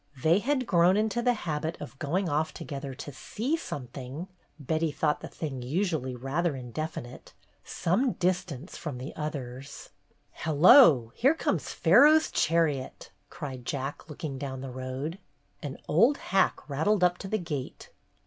They 0.23 0.39
had 0.39 0.65
grown 0.65 0.97
into 0.97 1.21
the 1.21 1.35
habit 1.45 1.79
of 1.79 1.99
going 1.99 2.27
off 2.27 2.55
together 2.55 2.95
"to 2.95 3.11
see 3.13 3.55
something"— 3.55 4.27
Betty 4.59 4.91
thought 4.91 5.21
the 5.21 5.27
thing 5.27 5.61
usually 5.61 6.15
rather 6.15 6.55
indefinite— 6.55 7.33
some 7.63 8.13
distance 8.13 8.77
from 8.77 8.97
the 8.97 9.15
others. 9.15 9.89
"Hello! 10.31 11.11
Here 11.13 11.35
comes 11.35 11.69
Pharaoh's 11.71 12.31
chariot!" 12.31 13.11
cried 13.29 13.63
Jack, 13.63 14.09
looking 14.09 14.39
down 14.39 14.61
the 14.61 14.71
road. 14.71 15.19
An 15.61 15.77
old 15.87 16.17
hack 16.17 16.67
rattled 16.67 17.03
up 17.03 17.19
to 17.19 17.27
the 17.27 17.37
gate. 17.37 17.89